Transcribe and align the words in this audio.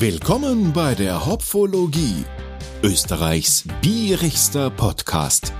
Willkommen 0.00 0.72
bei 0.72 0.94
der 0.94 1.26
Hopfologie, 1.26 2.24
Österreichs 2.84 3.64
bierigster 3.82 4.70
Podcast. 4.70 5.52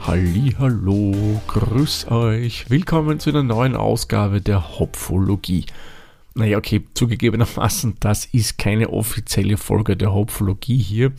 Hallo, 0.00 1.40
grüß 1.46 2.10
euch. 2.10 2.68
Willkommen 2.68 3.20
zu 3.20 3.30
einer 3.30 3.44
neuen 3.44 3.76
Ausgabe 3.76 4.40
der 4.40 4.80
Hopfologie. 4.80 5.66
Naja, 6.34 6.58
okay, 6.58 6.82
zugegebenermaßen, 6.94 7.98
das 8.00 8.24
ist 8.24 8.58
keine 8.58 8.90
offizielle 8.90 9.56
Folge 9.56 9.96
der 9.96 10.12
Hopfologie 10.12 10.78
hier, 10.78 11.12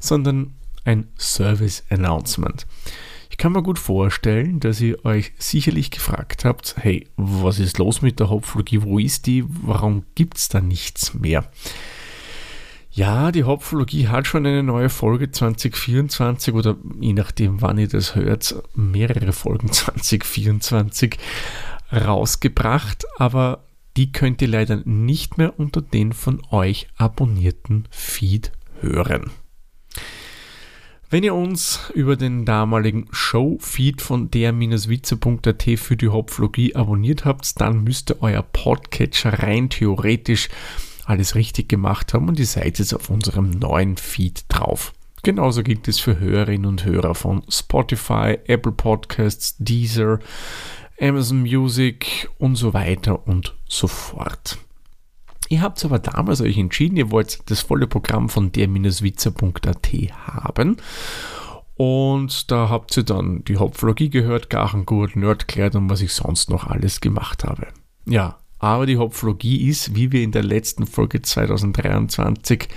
sondern 0.00 0.54
ein 0.86 1.08
Service 1.18 1.84
Announcement. 1.90 2.66
Ich 3.28 3.36
kann 3.36 3.52
mir 3.52 3.62
gut 3.62 3.78
vorstellen, 3.78 4.58
dass 4.58 4.80
ihr 4.80 5.04
euch 5.04 5.32
sicherlich 5.36 5.90
gefragt 5.90 6.46
habt, 6.46 6.76
hey, 6.78 7.06
was 7.16 7.58
ist 7.58 7.76
los 7.76 8.00
mit 8.00 8.20
der 8.20 8.30
Hopfologie? 8.30 8.80
Wo 8.80 8.98
ist 8.98 9.26
die? 9.26 9.44
Warum 9.46 10.04
gibt 10.14 10.38
es 10.38 10.48
da 10.48 10.62
nichts 10.62 11.12
mehr? 11.12 11.44
Ja, 12.94 13.32
die 13.32 13.44
Hopfologie 13.44 14.08
hat 14.08 14.26
schon 14.26 14.44
eine 14.44 14.62
neue 14.62 14.90
Folge 14.90 15.30
2024 15.30 16.52
oder 16.52 16.76
je 17.00 17.14
nachdem, 17.14 17.62
wann 17.62 17.78
ihr 17.78 17.88
das 17.88 18.14
hört, 18.14 18.54
mehrere 18.74 19.32
Folgen 19.32 19.72
2024 19.72 21.16
rausgebracht, 21.90 23.06
aber 23.16 23.64
die 23.96 24.12
könnt 24.12 24.42
ihr 24.42 24.48
leider 24.48 24.82
nicht 24.84 25.38
mehr 25.38 25.58
unter 25.58 25.80
den 25.80 26.12
von 26.12 26.42
euch 26.50 26.86
abonnierten 26.98 27.88
Feed 27.90 28.52
hören. 28.80 29.30
Wenn 31.08 31.24
ihr 31.24 31.34
uns 31.34 31.90
über 31.94 32.16
den 32.16 32.44
damaligen 32.44 33.06
Show-Feed 33.10 34.02
von 34.02 34.30
der-witze.at 34.30 35.62
für 35.78 35.96
die 35.96 36.08
Hopflogie 36.08 36.74
abonniert 36.74 37.24
habt, 37.24 37.58
dann 37.58 37.84
müsste 37.84 38.22
euer 38.22 38.42
Podcatcher 38.42 39.42
rein 39.42 39.70
theoretisch 39.70 40.48
alles 41.04 41.34
richtig 41.34 41.68
gemacht 41.68 42.14
haben 42.14 42.28
und 42.28 42.38
ihr 42.38 42.46
seid 42.46 42.78
jetzt 42.78 42.94
auf 42.94 43.10
unserem 43.10 43.50
neuen 43.50 43.96
Feed 43.96 44.44
drauf. 44.48 44.92
Genauso 45.22 45.62
gilt 45.62 45.86
es 45.86 46.00
für 46.00 46.18
Hörerinnen 46.18 46.66
und 46.66 46.84
Hörer 46.84 47.14
von 47.14 47.42
Spotify, 47.48 48.38
Apple 48.46 48.72
Podcasts, 48.72 49.54
Deezer, 49.58 50.18
Amazon 51.00 51.42
Music 51.42 52.28
und 52.38 52.56
so 52.56 52.74
weiter 52.74 53.26
und 53.26 53.54
so 53.68 53.86
fort. 53.86 54.58
Ihr 55.48 55.60
habt 55.60 55.84
aber 55.84 55.98
damals 55.98 56.40
euch 56.40 56.56
entschieden, 56.56 56.96
ihr 56.96 57.10
wollt 57.10 57.50
das 57.50 57.60
volle 57.60 57.86
Programm 57.86 58.28
von 58.28 58.52
der-witzer.at 58.52 59.88
haben. 60.26 60.76
Und 61.76 62.50
da 62.50 62.68
habt 62.68 62.96
ihr 62.96 63.02
dann 63.02 63.44
die 63.44 63.58
Hopflogie 63.58 64.10
gehört, 64.10 64.50
Gachengurt, 64.50 65.14
Nerdkleid 65.14 65.74
und 65.74 65.90
was 65.90 66.00
ich 66.00 66.12
sonst 66.12 66.50
noch 66.50 66.66
alles 66.66 67.00
gemacht 67.00 67.44
habe. 67.44 67.68
Ja, 68.06 68.38
aber 68.62 68.86
die 68.86 68.96
Hopflogie 68.96 69.68
ist, 69.68 69.96
wie 69.96 70.12
wir 70.12 70.22
in 70.22 70.30
der 70.30 70.44
letzten 70.44 70.86
Folge 70.86 71.20
2023 71.20 72.68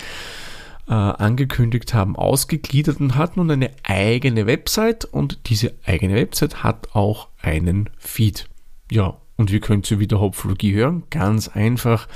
äh, 0.88 0.94
angekündigt 0.94 1.94
haben, 1.94 2.16
ausgegliedert 2.16 3.00
und 3.00 3.16
hat 3.16 3.38
nun 3.38 3.52
eine 3.52 3.69
eigene 3.83 4.47
Website 4.47 5.05
und 5.05 5.47
diese 5.47 5.75
eigene 5.86 6.16
Website 6.16 6.64
hat 6.64 6.95
auch 6.95 7.27
einen 7.39 7.92
Feed. 7.97 8.50
Ja, 8.92 9.17
und 9.36 9.52
wie 9.52 9.59
könnt 9.59 9.92
ihr 9.92 10.00
wieder 10.00 10.19
Hopflogie 10.19 10.73
hören? 10.73 11.03
Ganz 11.11 11.50
einfach 11.50 12.08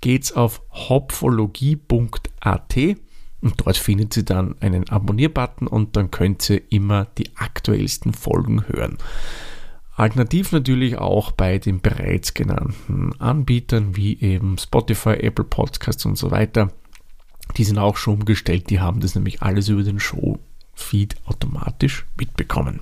geht's 0.00 0.30
auf 0.32 0.62
hopfologie.at 0.70 2.76
und 3.40 3.66
dort 3.66 3.76
findet 3.76 4.16
ihr 4.16 4.24
dann 4.24 4.54
einen 4.60 4.88
Abonnier-Button 4.88 5.66
und 5.66 5.96
dann 5.96 6.12
könnt 6.12 6.48
ihr 6.50 6.62
immer 6.70 7.06
die 7.18 7.36
aktuellsten 7.36 8.14
Folgen 8.14 8.68
hören. 8.68 8.98
Alternativ 10.02 10.50
natürlich 10.50 10.98
auch 10.98 11.30
bei 11.30 11.58
den 11.58 11.80
bereits 11.80 12.34
genannten 12.34 13.12
Anbietern 13.20 13.94
wie 13.94 14.18
eben 14.20 14.58
Spotify, 14.58 15.10
Apple 15.10 15.44
Podcasts 15.44 16.04
und 16.04 16.18
so 16.18 16.32
weiter. 16.32 16.72
Die 17.56 17.62
sind 17.62 17.78
auch 17.78 17.96
schon 17.96 18.14
umgestellt, 18.14 18.68
die 18.68 18.80
haben 18.80 18.98
das 18.98 19.14
nämlich 19.14 19.42
alles 19.42 19.68
über 19.68 19.84
den 19.84 20.00
Show-Feed 20.00 21.14
automatisch 21.26 22.06
mitbekommen. 22.18 22.80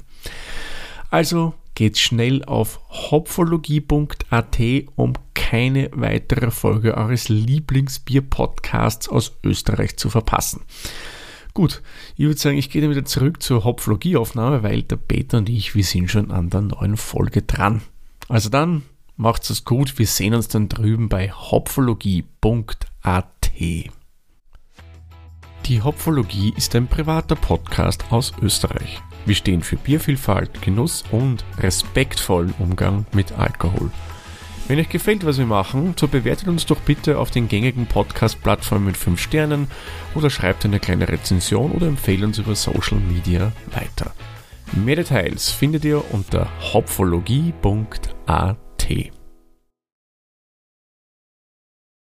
Also 1.11 1.53
geht 1.75 1.99
schnell 1.99 2.43
auf 2.44 2.81
hopfologie.at, 2.89 4.59
um 4.97 5.12
keine 5.34 5.91
weitere 5.93 6.50
Folge 6.50 6.97
eures 6.97 7.28
Lieblingsbier-Podcasts 7.28 9.11
aus 9.11 9.33
Österreich 9.44 9.99
zu 9.99 10.09
verpassen. 10.09 10.62
Gut, 11.53 11.83
ich 12.16 12.27
würde 12.27 12.38
sagen, 12.38 12.59
ich 12.59 12.71
gehe 12.71 12.81
dann 12.81 12.91
wieder 12.91 13.05
zurück 13.05 13.43
zur 13.43 13.65
Hopflogie-Aufnahme, 13.65 14.62
weil 14.62 14.83
der 14.83 14.97
Peter 14.97 15.38
und 15.38 15.49
ich, 15.49 15.75
wir 15.75 15.84
sind 15.84 16.11
schon 16.11 16.31
an 16.31 16.50
der 16.50 16.61
neuen 16.61 16.97
Folge 16.97 17.43
dran. 17.43 17.83
Also 18.28 18.49
dann, 18.49 18.83
macht's 19.16 19.50
es 19.50 19.65
gut, 19.65 19.99
wir 19.99 20.06
sehen 20.06 20.34
uns 20.34 20.49
dann 20.49 20.69
drüben 20.69 21.09
bei 21.09 21.33
hopfologie.at. 21.33 23.50
Die 25.66 25.83
Hopfologie 25.83 26.55
ist 26.56 26.75
ein 26.75 26.87
privater 26.87 27.37
Podcast 27.37 28.05
aus 28.11 28.32
Österreich. 28.41 29.03
Wir 29.27 29.34
stehen 29.34 29.62
für 29.62 29.77
Biervielfalt, 29.77 30.62
Genuss 30.62 31.05
und 31.11 31.44
respektvollen 31.59 32.55
Umgang 32.59 33.05
mit 33.12 33.32
Alkohol. 33.32 33.91
Wenn 34.70 34.78
euch 34.78 34.88
gefällt, 34.88 35.26
was 35.26 35.36
wir 35.36 35.47
machen, 35.47 35.94
so 35.98 36.06
bewertet 36.06 36.47
uns 36.47 36.64
doch 36.64 36.78
bitte 36.78 37.19
auf 37.19 37.32
den 37.32 37.48
gängigen 37.48 37.86
Podcast-Plattformen 37.86 38.86
mit 38.86 38.97
5 38.97 39.20
Sternen 39.20 39.66
oder 40.14 40.31
schreibt 40.31 40.64
eine 40.64 40.78
kleine 40.78 41.08
Rezension 41.08 41.72
oder 41.72 41.88
empfehlt 41.88 42.22
uns 42.22 42.38
über 42.38 42.54
Social 42.54 43.00
Media 43.00 43.50
weiter. 43.72 44.12
Mehr 44.70 44.94
Details 44.94 45.50
findet 45.50 45.84
ihr 45.84 46.04
unter 46.12 46.48
hopfologie.at. 46.72 49.19